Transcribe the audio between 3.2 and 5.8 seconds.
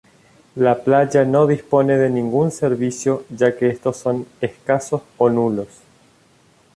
ya que estos son escasos o nulos.